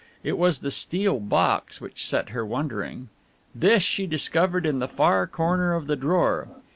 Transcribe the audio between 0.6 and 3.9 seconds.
the steel box which set her wondering. This